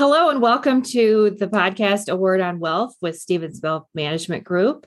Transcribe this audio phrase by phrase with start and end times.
[0.00, 4.86] Hello and welcome to the podcast A Word on Wealth with Stephens Wealth Management Group.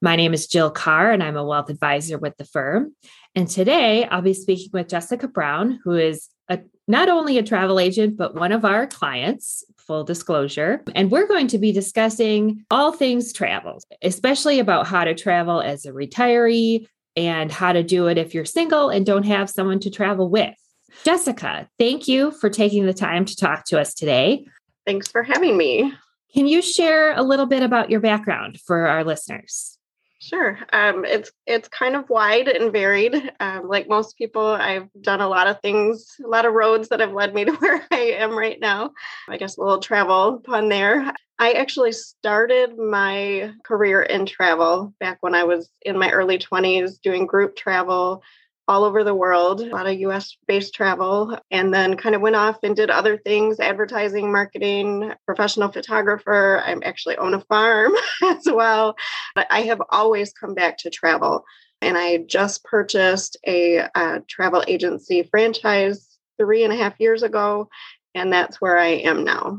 [0.00, 2.94] My name is Jill Carr and I'm a wealth advisor with the firm.
[3.34, 7.80] And today I'll be speaking with Jessica Brown, who is a, not only a travel
[7.80, 10.84] agent, but one of our clients, full disclosure.
[10.94, 15.84] And we're going to be discussing all things travel, especially about how to travel as
[15.84, 16.86] a retiree
[17.16, 20.54] and how to do it if you're single and don't have someone to travel with.
[21.04, 24.46] Jessica, thank you for taking the time to talk to us today.
[24.86, 25.92] Thanks for having me.
[26.34, 29.78] Can you share a little bit about your background for our listeners?
[30.24, 30.58] Sure.
[30.72, 33.14] Um, it's it's kind of wide and varied.
[33.40, 37.00] Um, like most people, I've done a lot of things, a lot of roads that
[37.00, 38.92] have led me to where I am right now.
[39.28, 41.12] I guess a little travel pun there.
[41.38, 47.00] I actually started my career in travel back when I was in my early 20s
[47.02, 48.22] doing group travel
[48.66, 52.36] all over the world, a lot of US based travel, and then kind of went
[52.36, 56.62] off and did other things advertising, marketing, professional photographer.
[56.64, 57.92] I actually own a farm
[58.24, 58.96] as well.
[59.34, 61.44] But I have always come back to travel.
[61.80, 67.68] And I just purchased a, a travel agency franchise three and a half years ago.
[68.14, 69.58] And that's where I am now.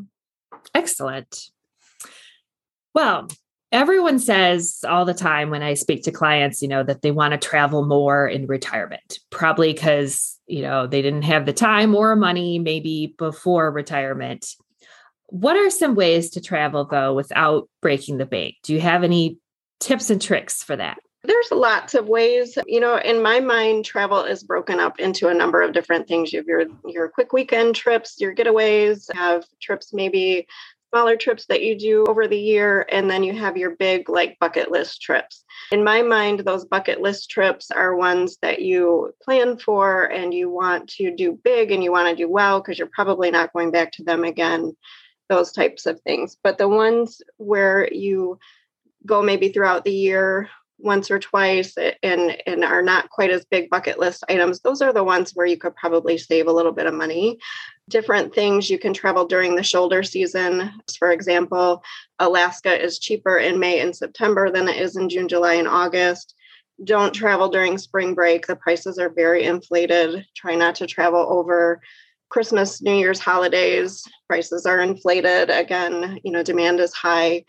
[0.74, 1.52] Excellent.
[2.96, 3.28] Well,
[3.76, 7.34] everyone says all the time when I speak to clients, you know, that they want
[7.34, 12.16] to travel more in retirement, probably because, you know, they didn't have the time or
[12.16, 14.48] money maybe before retirement.
[15.28, 18.56] What are some ways to travel though without breaking the bank?
[18.64, 19.40] Do you have any
[19.82, 20.98] tips and tricks for that?
[21.24, 22.58] There's lots of ways.
[22.68, 26.32] You know, in my mind, travel is broken up into a number of different things.
[26.32, 30.48] You have your your quick weekend trips, your getaways, have trips maybe
[30.96, 34.40] smaller trips that you do over the year, and then you have your big, like,
[34.40, 35.44] bucket list trips.
[35.74, 40.50] In my mind, those bucket list trips are ones that you plan for and you
[40.50, 43.72] want to do big and you want to do well because you're probably not going
[43.72, 44.74] back to them again,
[45.28, 46.38] those types of things.
[46.42, 48.40] But the ones where you
[49.06, 53.70] go maybe throughout the year once or twice and and are not quite as big
[53.70, 56.86] bucket list items those are the ones where you could probably save a little bit
[56.86, 57.38] of money.
[57.88, 60.72] Different things you can travel during the shoulder season.
[61.00, 61.82] For example
[62.20, 66.36] alaska is cheaper in may and september than it is in june july and august.
[66.84, 68.48] Don't travel during spring break.
[68.48, 70.26] The prices are very inflated.
[70.36, 71.82] Try not to travel over
[72.30, 74.04] christmas new year's holidays.
[74.28, 75.50] Prices are inflated.
[75.50, 77.46] Again you know demand is high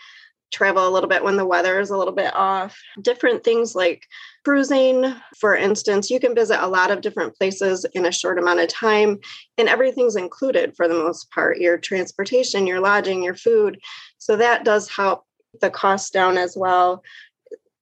[0.53, 2.79] travel a little bit when the weather is a little bit off.
[3.01, 4.07] Different things like
[4.45, 8.61] cruising, for instance, you can visit a lot of different places in a short amount
[8.61, 9.19] of time,
[9.59, 13.79] and everything's included for the most part your transportation, your lodging, your food.
[14.19, 15.25] So that does help
[15.61, 17.03] the cost down as well.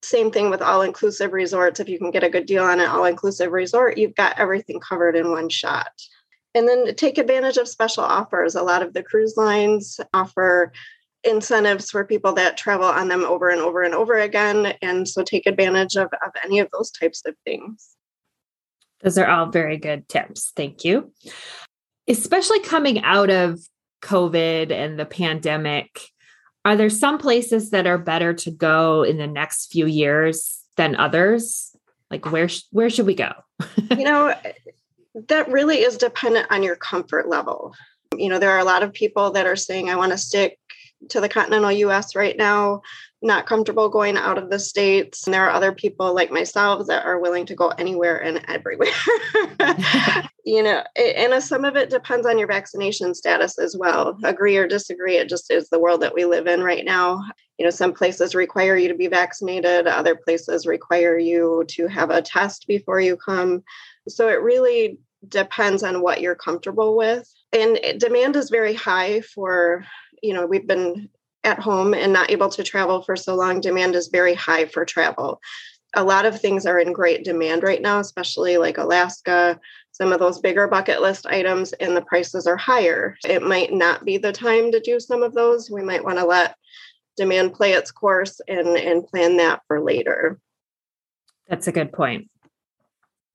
[0.03, 1.81] Same thing with all inclusive resorts.
[1.81, 4.81] If you can get a good deal on an all inclusive resort, you've got everything
[4.81, 5.89] covered in one shot
[6.55, 8.55] and then take advantage of special offers.
[8.55, 10.73] A lot of the cruise lines offer
[11.25, 14.75] incentives for people that travel on them over and over and over again.
[14.83, 17.97] And so take advantage of, of any of those types of things.
[19.03, 20.53] Those are all very good tips.
[20.57, 21.13] Thank you.
[22.09, 23.61] Especially coming out of
[24.03, 26.01] COVID and the pandemic,
[26.65, 30.97] are there some places that are better to go in the next few years than
[30.97, 31.77] others?
[32.11, 33.33] Like where where should we go?
[33.91, 34.35] you know,
[35.29, 37.75] that really is dependent on your comfort level.
[38.17, 40.59] You know, there are a lot of people that are saying I want to stick
[41.11, 42.83] to the continental US right now,
[43.23, 45.27] not comfortable going out of the States.
[45.27, 48.89] And there are other people like myself that are willing to go anywhere and everywhere.
[50.45, 54.19] you know, and some of it depends on your vaccination status as well.
[54.25, 57.25] Agree or disagree, it just is the world that we live in right now.
[57.59, 62.11] You know, some places require you to be vaccinated, other places require you to have
[62.11, 63.63] a test before you come.
[64.09, 64.99] So it really
[65.29, 67.33] depends on what you're comfortable with.
[67.53, 69.85] And eh, demand is very high for
[70.25, 71.09] you know we've been
[71.45, 74.85] at home and not able to travel for so long demand is very high for
[74.85, 75.41] travel.
[75.97, 79.61] A lot of things are in great demand right now especially like alaska
[79.95, 83.17] some of those bigger bucket list items and the prices are higher.
[83.25, 85.71] It might not be the time to do some of those.
[85.71, 86.57] We might want to let
[87.17, 90.41] demand play its course and and plan that for later.
[91.49, 92.29] That's a good point.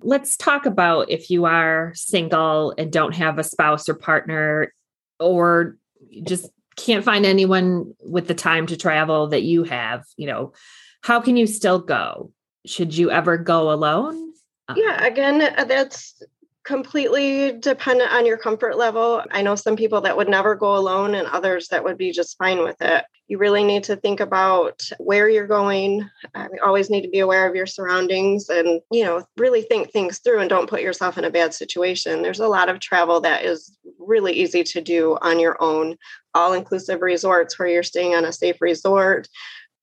[0.02, 4.74] Let's talk about if you are single and don't have a spouse or partner
[5.18, 5.78] or
[6.24, 6.50] just
[6.86, 10.54] can't find anyone with the time to travel that you have, you know,
[11.02, 12.32] how can you still go?
[12.66, 14.34] Should you ever go alone?
[14.76, 16.22] Yeah, again, uh, that's
[16.64, 19.24] completely dependent on your comfort level.
[19.32, 22.38] I know some people that would never go alone and others that would be just
[22.38, 23.06] fine with it.
[23.28, 26.08] You really need to think about where you're going.
[26.36, 29.92] Uh, you always need to be aware of your surroundings and, you know, really think
[29.92, 32.22] things through and don't put yourself in a bad situation.
[32.22, 35.98] There's a lot of travel that is really easy to do on your own.
[36.34, 39.28] All inclusive resorts where you're staying on a safe resort.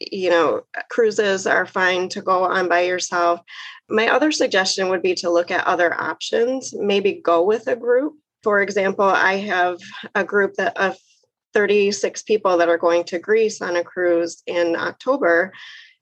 [0.01, 3.41] You know, cruises are fine to go on by yourself.
[3.89, 8.15] My other suggestion would be to look at other options, maybe go with a group.
[8.43, 9.79] For example, I have
[10.15, 10.97] a group that of
[11.55, 15.53] 36 people that are going to Greece on a cruise in October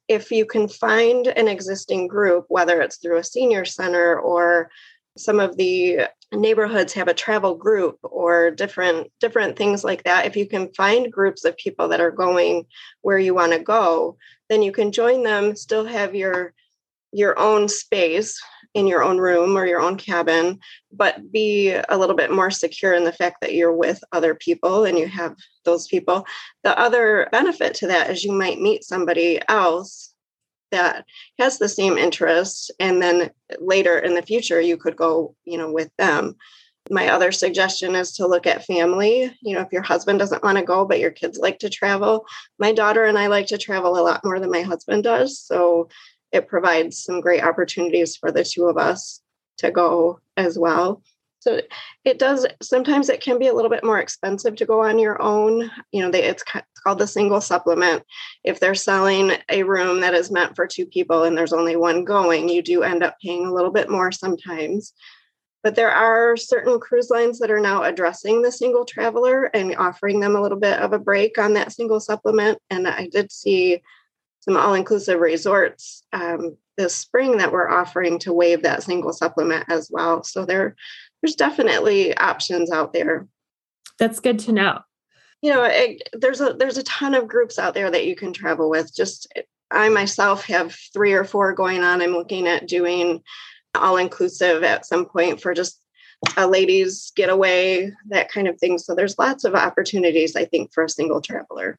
[0.09, 4.71] if you can find an existing group, whether it's through a senior center or
[5.17, 6.01] some of the
[6.33, 10.27] neighborhoods have a travel group or different different things like that.
[10.27, 12.67] If you can find groups of people that are going
[13.03, 14.17] where you want to go
[14.49, 16.53] then you can join them still have your
[17.13, 18.41] your own space
[18.75, 20.59] in your own room or your own cabin
[20.93, 24.85] but be a little bit more secure in the fact that you're with other people
[24.85, 26.27] and you have those people.
[26.63, 30.14] The other benefit to that is you might meet somebody else
[30.75, 31.05] that.
[31.39, 35.73] Has the same interests and then later in the future you could go you know
[35.73, 36.37] with them.
[36.91, 39.35] My other suggestion is to look at family.
[39.43, 42.27] You know if your husband doesn't want to go but your kids like to travel
[42.59, 45.89] my daughter and i like to travel a lot more than my husband does so
[46.33, 49.21] it provides some great opportunities for the two of us
[49.59, 51.03] to go as well
[51.45, 51.61] so
[52.07, 55.21] it does sometimes it can be a little bit more expensive to go on your
[55.21, 56.43] own you know they, it's
[56.85, 58.03] called the single supplement.
[58.45, 62.05] If they're selling a room that is meant for two people and there's only one
[62.05, 64.93] going you do end up paying a little bit more sometimes.
[65.63, 70.21] But there are certain cruise lines that are now addressing the single traveler and offering
[70.21, 72.59] them a little bit of a break on that single supplement.
[72.71, 73.83] And i did see
[74.41, 79.89] some all-inclusive resorts um, this spring that we're offering to waive that single supplement as
[79.91, 80.23] well.
[80.23, 80.77] So there
[81.25, 83.27] there's definitely options out there.
[83.99, 84.81] That's good to know.
[85.41, 88.35] You know, it, there's a there's a ton of groups out there that you can
[88.35, 88.95] travel with.
[88.95, 89.33] Just
[89.71, 92.03] I myself have three or four going on.
[92.03, 93.23] I'm looking at doing
[93.75, 95.81] all inclusive at some point for just
[96.37, 98.77] a ladies getaway, that kind of thing.
[98.77, 101.79] So there's lots of opportunities, I think, for a single traveler.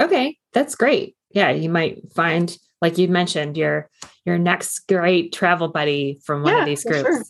[0.00, 1.16] Okay, that's great.
[1.32, 3.90] Yeah, you might find, like you mentioned, your
[4.24, 7.02] your next great travel buddy from one yeah, of these groups.
[7.02, 7.22] Sure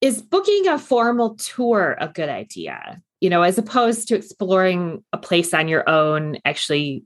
[0.00, 3.02] is booking a formal tour a good idea?
[3.20, 7.04] You know, as opposed to exploring a place on your own, actually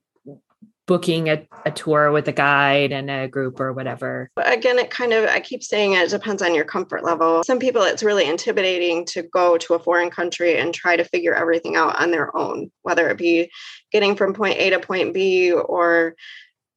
[0.86, 4.28] booking a, a tour with a guide and a group or whatever?
[4.36, 7.42] Again, it kind of, I keep saying it, it depends on your comfort level.
[7.44, 11.34] Some people, it's really intimidating to go to a foreign country and try to figure
[11.34, 13.50] everything out on their own, whether it be
[13.90, 16.14] getting from point A to point B or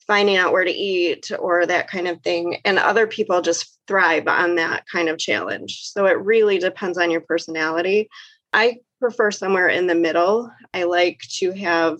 [0.07, 2.57] finding out where to eat or that kind of thing.
[2.65, 5.81] And other people just thrive on that kind of challenge.
[5.83, 8.09] So it really depends on your personality.
[8.53, 10.51] I prefer somewhere in the middle.
[10.73, 11.99] I like to have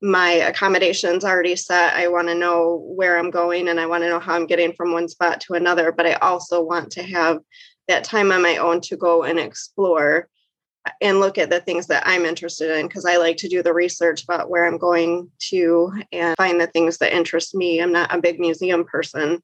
[0.00, 1.94] my accommodations already set.
[1.94, 4.72] I want to know where I'm going and I want to know how I'm getting
[4.72, 5.92] from one spot to another.
[5.92, 7.38] But I also want to have
[7.88, 10.28] that time on my own to go and explore
[11.00, 13.72] and look at the things that I'm interested in because I like to do the
[13.72, 17.80] research about where I'm going to and find the things that interest me.
[17.80, 19.42] I'm not a big museum person.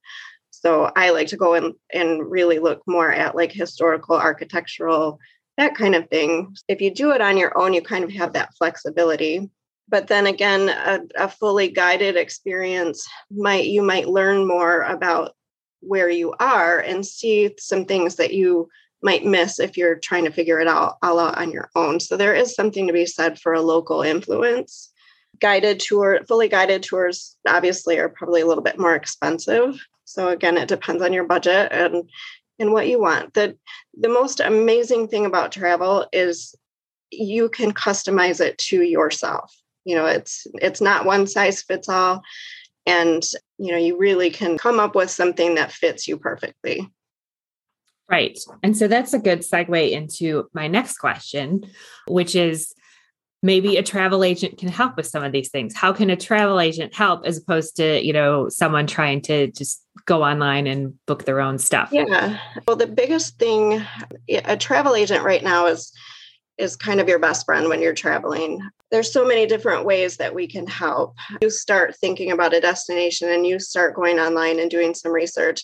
[0.51, 5.21] So I like to go and, and really look more at like historical, architectural,
[5.57, 6.57] that kind of thing.
[6.67, 9.49] If you do it on your own, you kind of have that flexibility.
[9.89, 15.33] But then again, a, a fully guided experience might you might learn more about
[15.81, 18.69] where you are and see some things that you
[19.03, 22.01] might miss if you're trying to figure it out all out on your own.
[22.01, 24.93] So there is something to be said for a local influence.
[25.41, 29.81] Guided tour, fully guided tours obviously are probably a little bit more expensive.
[30.05, 32.09] So again, it depends on your budget and
[32.59, 33.35] and what you want.
[33.35, 33.57] The
[33.97, 36.55] the most amazing thing about travel is
[37.11, 39.55] you can customize it to yourself.
[39.85, 42.23] You know, it's it's not one size fits all
[42.89, 43.23] and
[43.59, 46.91] you know, you really can come up with something that fits you perfectly.
[48.11, 48.39] Right.
[48.63, 51.65] And so that's a good segue into my next question,
[52.07, 52.75] which is
[53.43, 55.77] maybe a travel agent can help with some of these things.
[55.77, 59.85] How can a travel agent help as opposed to, you know, someone trying to just
[60.07, 61.91] go online and book their own stuff?
[61.93, 62.39] Yeah.
[62.67, 63.83] Well, the biggest thing
[64.29, 65.93] a travel agent right now is
[66.57, 68.61] is kind of your best friend when you're traveling.
[68.91, 71.15] There's so many different ways that we can help.
[71.41, 75.63] You start thinking about a destination and you start going online and doing some research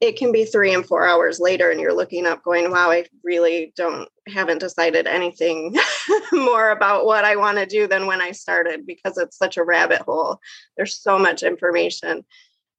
[0.00, 3.04] it can be three and four hours later and you're looking up going wow i
[3.24, 5.74] really don't haven't decided anything
[6.32, 9.64] more about what i want to do than when i started because it's such a
[9.64, 10.40] rabbit hole.
[10.76, 12.24] There's so much information.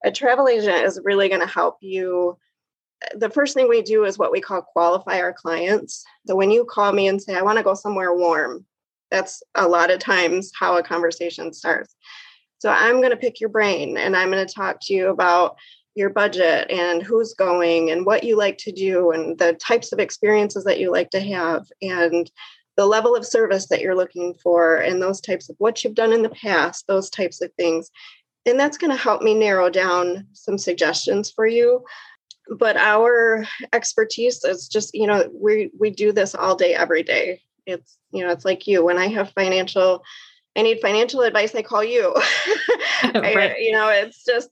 [0.03, 2.37] A travel agent is really going to help you.
[3.15, 6.03] The first thing we do is what we call qualify our clients.
[6.27, 8.65] So when you call me and say i want to go somewhere warm
[9.11, 11.95] that's a lot of times how a conversation starts.
[12.59, 15.57] So i'm going to pick your brain and i'm going to talk to you about
[15.99, 19.99] your budget and who's going and what you like to do and the types of
[19.99, 22.31] experiences that you like to have and
[22.77, 26.13] the level of service that you're looking for and those types of what you've done
[26.13, 27.91] in the past, those types of things.
[28.45, 31.83] And that's going to help me narrow down some suggestions for you.
[32.57, 37.41] But our expertise is just, you know, we we do this all day, every day.
[37.65, 38.83] It's, you know, it's like you.
[38.83, 40.01] When I have financial,
[40.55, 42.15] I need financial advice, I call you.
[43.03, 43.51] right.
[43.51, 44.49] I, you know, it's just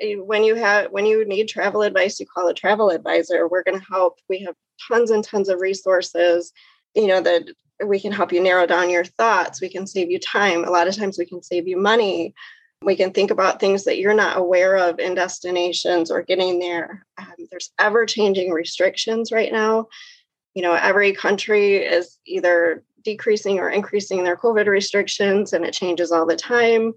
[0.00, 3.48] when you have when you need travel advice, you call a travel advisor.
[3.48, 4.18] We're going to help.
[4.28, 4.54] We have
[4.88, 6.52] tons and tons of resources
[6.96, 7.44] you know that
[7.86, 9.60] we can help you narrow down your thoughts.
[9.60, 10.64] We can save you time.
[10.64, 12.34] A lot of times we can save you money.
[12.82, 17.06] We can think about things that you're not aware of in destinations or getting there.
[17.18, 19.88] Um, there's ever changing restrictions right now.
[20.54, 26.10] You know every country is either decreasing or increasing their covid restrictions and it changes
[26.10, 26.94] all the time.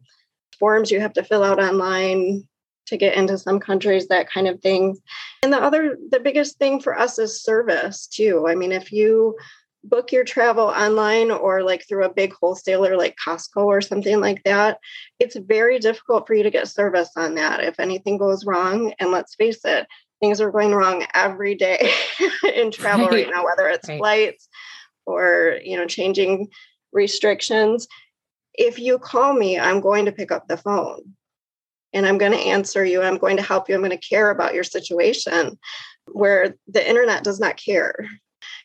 [0.60, 2.48] Forms you have to fill out online
[2.90, 4.98] to get into some countries that kind of thing
[5.44, 9.36] and the other the biggest thing for us is service too i mean if you
[9.84, 14.44] book your travel online or like through a big wholesaler like Costco or something like
[14.44, 14.80] that,
[15.20, 17.64] it's very difficult for you to get service on that.
[17.64, 19.88] If anything goes wrong, and let's face it,
[20.20, 21.92] things are going wrong every day
[22.56, 24.00] in travel right, right now, whether it's right.
[24.00, 24.50] flights
[25.06, 26.50] or you know changing
[26.92, 27.88] restrictions.
[28.54, 31.16] If you call me, I'm going to pick up the phone
[31.94, 33.02] and I'm going to answer you.
[33.02, 33.76] I'm going to help you.
[33.76, 35.58] I'm going to care about your situation
[36.12, 38.08] where the internet does not care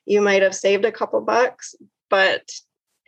[0.06, 1.74] you might have saved a couple bucks,
[2.10, 2.50] but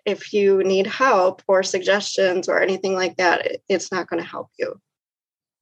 [0.04, 4.48] if you need help or suggestions or anything like that, it's not going to help
[4.58, 4.80] you.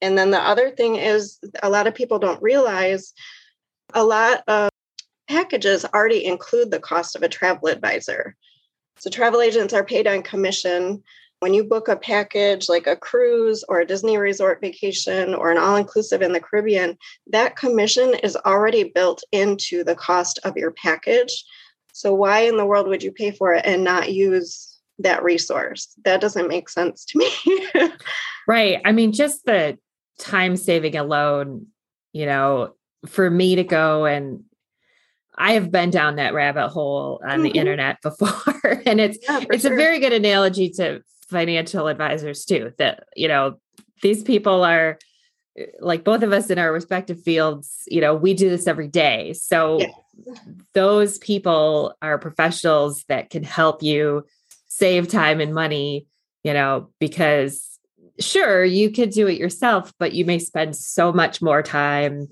[0.01, 3.15] And then the other thing is, a lot of people don't realize
[3.95, 4.71] a lot of
[5.29, 8.37] packages already include the cost of a travel advisor.
[8.99, 11.03] So, travel agents are paid on commission.
[11.41, 15.59] When you book a package like a cruise or a Disney resort vacation or an
[15.59, 20.71] all inclusive in the Caribbean, that commission is already built into the cost of your
[20.71, 21.45] package.
[21.93, 25.95] So, why in the world would you pay for it and not use that resource?
[26.05, 27.91] That doesn't make sense to me.
[28.49, 28.81] right.
[28.85, 29.79] I mean, just the
[30.19, 31.67] time saving alone,
[32.13, 32.75] you know,
[33.07, 34.45] for me to go and
[35.37, 37.43] I have been down that rabbit hole on mm-hmm.
[37.43, 39.73] the internet before and it's yeah, it's sure.
[39.73, 41.03] a very good analogy to
[41.35, 43.59] financial advisors too that you know
[44.03, 44.99] these people are
[45.81, 49.33] like both of us in our respective fields you know we do this every day.
[49.35, 49.81] So
[50.73, 54.25] those people are professionals that can help you
[54.69, 56.07] save time and money
[56.45, 57.79] you know because
[58.21, 62.29] sure you could do it yourself but you may spend so much more time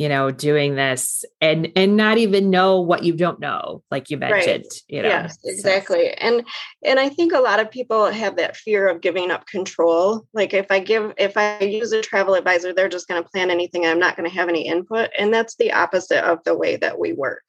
[0.00, 4.16] you know doing this and and not even know what you don't know like you
[4.16, 4.82] mentioned right.
[4.88, 6.14] you know yes exactly so.
[6.26, 6.42] and
[6.82, 10.54] and i think a lot of people have that fear of giving up control like
[10.54, 13.84] if i give if i use a travel advisor they're just going to plan anything
[13.84, 16.98] i'm not going to have any input and that's the opposite of the way that
[16.98, 17.42] we work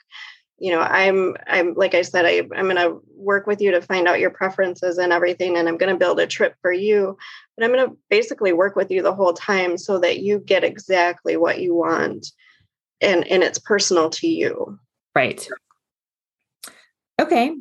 [0.60, 3.82] you know i'm i'm like i said I, i'm going to work with you to
[3.82, 7.18] find out your preferences and everything and i'm going to build a trip for you
[7.62, 10.64] but i'm going to basically work with you the whole time so that you get
[10.64, 12.28] exactly what you want
[13.02, 14.80] and and it's personal to you.
[15.16, 15.48] Right.
[17.20, 17.56] Okay.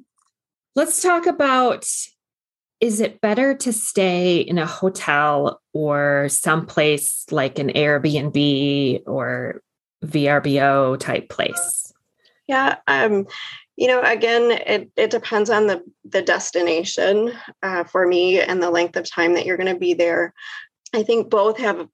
[0.76, 1.87] Let's talk about
[2.80, 9.62] is it better to stay in a hotel or someplace like an airbnb or
[10.04, 11.92] vrbo type place?
[12.47, 13.26] Yeah um
[13.80, 17.32] you know again it, it depends on the the destination
[17.64, 20.32] uh, for me and the length of time that you're going to be there
[20.94, 21.88] i think both have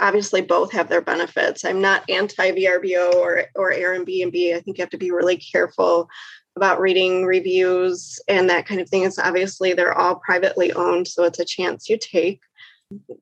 [0.00, 1.64] obviously both have their benefits.
[1.64, 4.54] I'm not anti VRBO or or Airbnb.
[4.54, 6.08] I think you have to be really careful
[6.56, 9.04] about reading reviews and that kind of thing.
[9.04, 12.40] It's obviously they're all privately owned, so it's a chance you take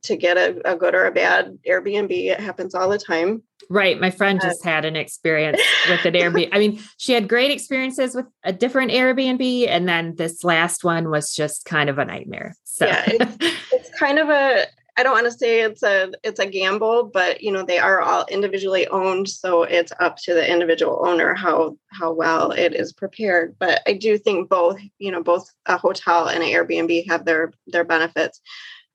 [0.05, 2.11] to get a, a good or a bad Airbnb.
[2.11, 3.43] It happens all the time.
[3.69, 4.01] Right.
[4.01, 6.49] My friend just uh, had an experience with an Airbnb.
[6.53, 11.11] I mean, she had great experiences with a different Airbnb, and then this last one
[11.11, 12.55] was just kind of a nightmare.
[12.65, 13.37] So yeah, it's,
[13.73, 14.67] it's kind of a
[14.99, 18.01] I don't want to say it's a it's a gamble, but you know they are
[18.01, 22.95] all individually owned, so it's up to the individual owner how how well it is
[22.95, 23.57] prepared.
[23.59, 27.53] But I do think both you know both a hotel and an Airbnb have their
[27.67, 28.41] their benefits.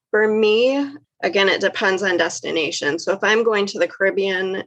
[0.10, 0.88] For me,
[1.24, 3.00] again, it depends on destination.
[3.00, 4.64] So if I'm going to the Caribbean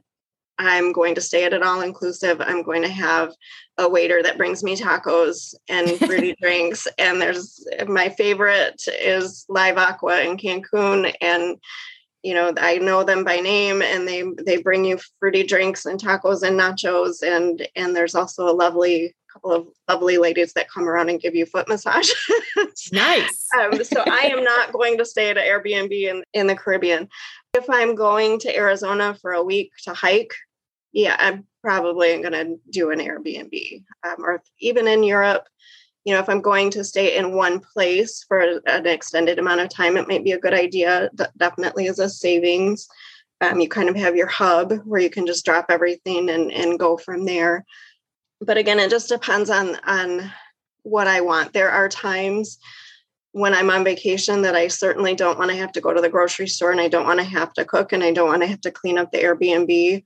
[0.57, 2.41] I'm going to stay at an all inclusive.
[2.41, 3.33] I'm going to have
[3.77, 6.87] a waiter that brings me tacos and fruity drinks.
[6.97, 11.13] And there's my favorite is Live Aqua in Cancun.
[11.21, 11.57] And
[12.23, 15.99] you know, I know them by name and they they bring you fruity drinks and
[15.99, 17.21] tacos and nachos.
[17.21, 21.35] And and there's also a lovely couple of lovely ladies that come around and give
[21.35, 22.09] you foot massage.
[22.91, 23.47] nice.
[23.59, 27.09] um, so I am not going to stay at an Airbnb in, in the Caribbean.
[27.53, 30.33] If I'm going to Arizona for a week to hike,
[30.93, 33.83] yeah, I'm probably going to do an Airbnb.
[34.05, 35.45] Um, or even in Europe,
[36.05, 39.69] you know, if I'm going to stay in one place for an extended amount of
[39.69, 41.09] time, it might be a good idea.
[41.15, 42.87] D- definitely as a savings.
[43.41, 46.79] Um, you kind of have your hub where you can just drop everything and, and
[46.79, 47.65] go from there.
[48.41, 50.31] But again, it just depends on on
[50.83, 51.53] what I want.
[51.53, 52.59] There are times
[53.31, 56.09] when I'm on vacation that I certainly don't want to have to go to the
[56.09, 58.47] grocery store and I don't want to have to cook and I don't want to
[58.47, 60.03] have to clean up the Airbnb.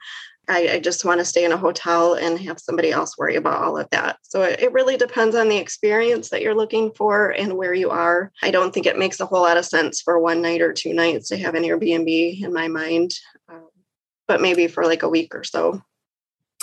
[0.47, 3.63] I, I just want to stay in a hotel and have somebody else worry about
[3.63, 4.17] all of that.
[4.23, 7.91] So it, it really depends on the experience that you're looking for and where you
[7.91, 8.31] are.
[8.41, 10.93] I don't think it makes a whole lot of sense for one night or two
[10.93, 13.13] nights to have an Airbnb in my mind,
[13.47, 13.67] um,
[14.27, 15.83] but maybe for like a week or so.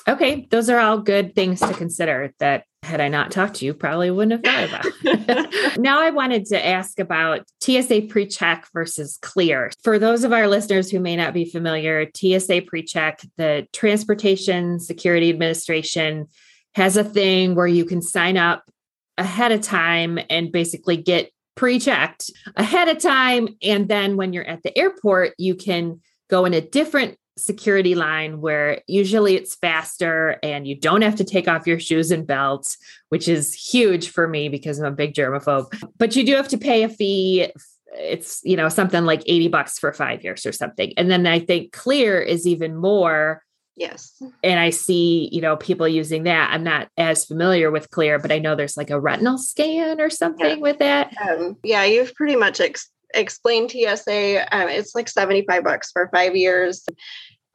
[0.09, 3.75] Okay, those are all good things to consider that had I not talked to you,
[3.75, 5.79] probably wouldn't have thought about.
[5.79, 9.73] now I wanted to ask about TSA pre-check versus clear.
[9.83, 15.31] For those of our listeners who may not be familiar, TSA pre-check, the Transportation Security
[15.31, 16.29] Administration
[16.77, 18.71] has a thing where you can sign up
[19.19, 24.63] ahead of time and basically get pre-checked ahead of time and then when you're at
[24.63, 25.99] the airport you can
[26.29, 31.25] go in a different security line where usually it's faster and you don't have to
[31.25, 32.79] take off your shoes and belts,
[33.11, 35.67] which is huge for me because I'm a big germaphobe.
[35.99, 37.51] But you do have to pay a fee.
[37.93, 40.93] It's, you know, something like 80 bucks for five years or something.
[40.97, 43.43] And then I think clear is even more.
[43.77, 44.23] Yes.
[44.43, 46.51] And I see, you know, people using that.
[46.51, 50.09] I'm not as familiar with clear, but I know there's like a retinal scan or
[50.09, 50.63] something yeah.
[50.63, 51.15] with that.
[51.21, 54.47] Um, yeah, you've pretty much ex- explained TSA.
[54.55, 56.85] Um, it's like 75 bucks for five years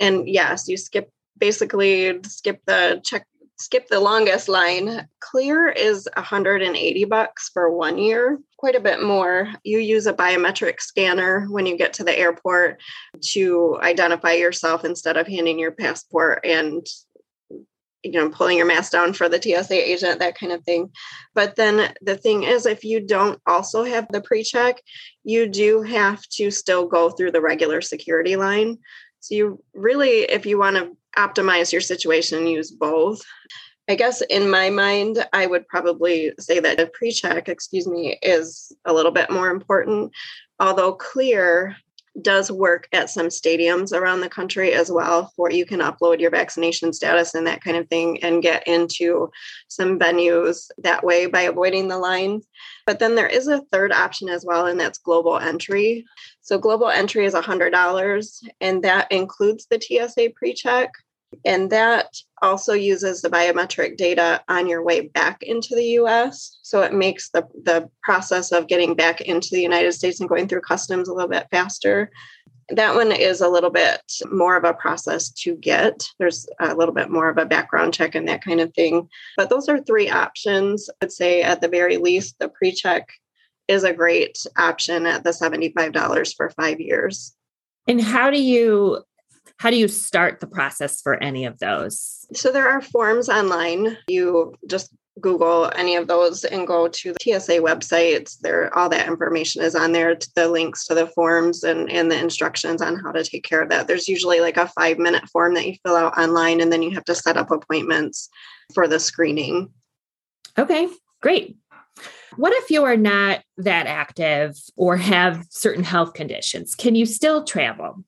[0.01, 3.25] and yes you skip basically skip the check
[3.57, 9.47] skip the longest line clear is 180 bucks for one year quite a bit more
[9.63, 12.81] you use a biometric scanner when you get to the airport
[13.21, 16.85] to identify yourself instead of handing your passport and
[18.03, 20.91] you know pulling your mask down for the TSA agent that kind of thing
[21.33, 24.81] but then the thing is if you don't also have the pre-check
[25.23, 28.77] you do have to still go through the regular security line
[29.21, 33.21] so you really, if you want to optimize your situation, use both.
[33.87, 38.71] I guess in my mind, I would probably say that a pre-check, excuse me, is
[38.85, 40.11] a little bit more important.
[40.59, 41.75] Although clear
[42.19, 46.31] does work at some stadiums around the country as well, where you can upload your
[46.31, 49.31] vaccination status and that kind of thing and get into
[49.67, 52.41] some venues that way by avoiding the line.
[52.85, 56.05] But then there is a third option as well, and that's global entry.
[56.41, 60.91] So, global entry is $100, and that includes the TSA pre check.
[61.45, 66.59] And that also uses the biometric data on your way back into the US.
[66.61, 70.47] So it makes the, the process of getting back into the United States and going
[70.47, 72.11] through customs a little bit faster.
[72.69, 76.07] That one is a little bit more of a process to get.
[76.19, 79.09] There's a little bit more of a background check and that kind of thing.
[79.35, 80.89] But those are three options.
[81.01, 83.09] I'd say at the very least, the pre check
[83.67, 87.35] is a great option at the $75 for five years.
[87.87, 89.03] And how do you
[89.61, 92.25] how do you start the process for any of those?
[92.33, 93.95] So there are forms online.
[94.07, 98.39] You just Google any of those and go to the TSA websites.
[98.39, 100.17] There, all that information is on there.
[100.35, 103.69] The links to the forms and and the instructions on how to take care of
[103.69, 103.87] that.
[103.87, 106.89] There's usually like a five minute form that you fill out online, and then you
[106.95, 108.29] have to set up appointments
[108.73, 109.69] for the screening.
[110.57, 110.89] Okay,
[111.21, 111.55] great.
[112.35, 116.73] What if you are not that active or have certain health conditions?
[116.73, 118.03] Can you still travel?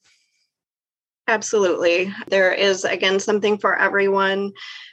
[1.28, 2.14] Absolutely.
[2.28, 4.52] There is, again, something for everyone.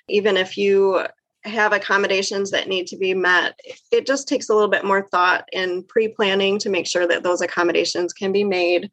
[0.08, 1.04] Even if you
[1.44, 3.58] have accommodations that need to be met,
[3.90, 7.22] it just takes a little bit more thought in pre planning to make sure that
[7.22, 8.90] those accommodations can be made.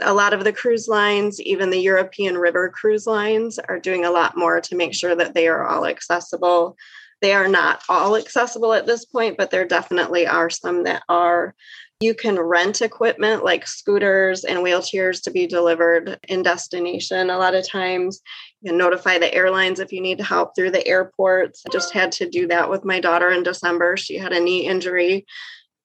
[0.00, 4.10] A lot of the cruise lines, even the European river cruise lines, are doing a
[4.10, 6.76] lot more to make sure that they are all accessible.
[7.20, 11.54] They are not all accessible at this point, but there definitely are some that are.
[12.00, 17.56] You can rent equipment like scooters and wheelchairs to be delivered in destination a lot
[17.56, 18.20] of times.
[18.60, 21.64] You can notify the airlines if you need help through the airports.
[21.66, 23.96] I just had to do that with my daughter in December.
[23.96, 25.26] She had a knee injury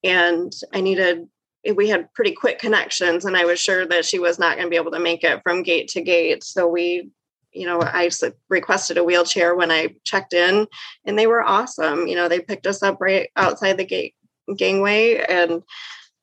[0.04, 1.26] and I needed
[1.74, 4.70] we had pretty quick connections and I was sure that she was not going to
[4.70, 6.44] be able to make it from gate to gate.
[6.44, 7.10] So we
[7.50, 8.10] you know, I
[8.48, 10.66] requested a wheelchair when I checked in,
[11.04, 12.08] and they were awesome.
[12.08, 14.16] You know, they picked us up right outside the gate
[14.56, 15.62] gangway and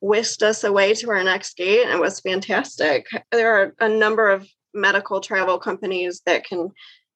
[0.01, 3.05] whisked us away to our next gate and it was fantastic.
[3.31, 6.71] There are a number of medical travel companies that can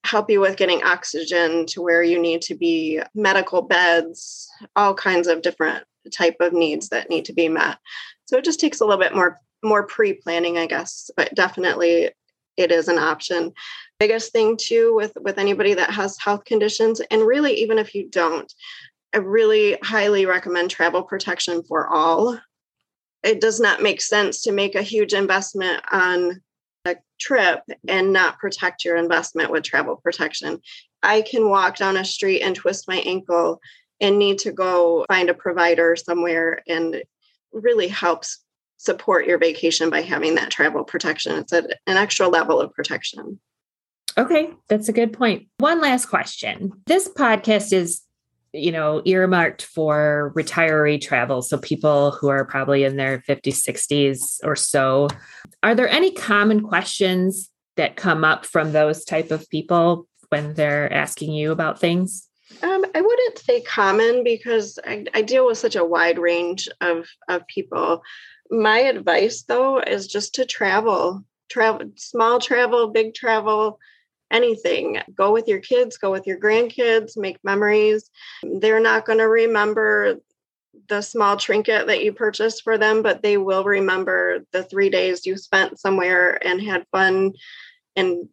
[0.06, 5.28] help you with getting oxygen to where you need to be, medical beds, all kinds
[5.28, 7.80] of different type of needs that need to be met.
[8.26, 12.12] So it just takes a little bit more more pre-planning, I guess, but definitely
[12.56, 13.52] it is an option.
[14.00, 18.08] Biggest thing too with with anybody that has health conditions and really even if you
[18.08, 18.54] don't
[19.16, 22.38] I really highly recommend travel protection for all.
[23.26, 26.42] It does not make sense to make a huge investment on
[26.86, 30.62] a trip and not protect your investment with travel protection.
[31.02, 33.60] I can walk down a street and twist my ankle
[34.00, 37.02] and need to go find a provider somewhere and
[37.52, 38.44] really helps
[38.78, 41.38] support your vacation by having that travel protection.
[41.38, 43.40] It's an extra level of protection.
[44.18, 45.48] Okay, that's a good point.
[45.58, 46.72] One last question.
[46.86, 48.02] This podcast is,
[48.56, 51.42] you know, earmarked for retiree travel.
[51.42, 55.08] So people who are probably in their 50s, 60s or so.
[55.62, 60.92] Are there any common questions that come up from those type of people when they're
[60.92, 62.28] asking you about things?
[62.64, 67.08] Um, I wouldn't say common because I, I deal with such a wide range of,
[67.28, 68.02] of people.
[68.50, 73.80] My advice, though, is just to travel, travel, small travel, big travel,
[74.32, 75.00] anything.
[75.14, 78.10] Go with your kids, go with your grandkids, make memories.
[78.44, 80.20] They're not going to remember
[80.88, 85.26] the small trinket that you purchased for them, but they will remember the three days
[85.26, 87.34] you spent somewhere and had fun
[87.96, 88.28] and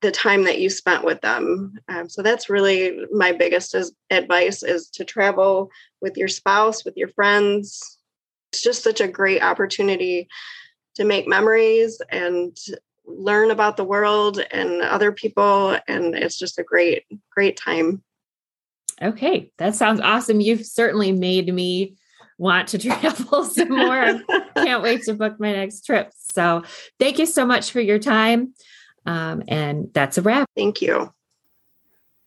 [0.00, 1.78] the time that you spent with them.
[1.88, 5.70] Um, so that's really my biggest is, advice is to travel
[6.00, 7.98] with your spouse, with your friends.
[8.52, 10.28] It's just such a great opportunity
[10.96, 12.56] to make memories and
[13.06, 15.78] learn about the world and other people.
[15.88, 18.02] And it's just a great, great time.
[19.02, 20.40] Okay, that sounds awesome.
[20.40, 21.96] You've certainly made me
[22.38, 24.22] want to travel some more.
[24.56, 26.12] Can't wait to book my next trip.
[26.32, 26.62] So,
[26.98, 28.54] thank you so much for your time.
[29.06, 30.48] Um, and that's a wrap.
[30.56, 31.12] Thank you.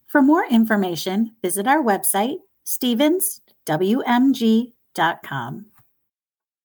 [0.08, 5.66] For more information, visit our website, stephenswmg.com.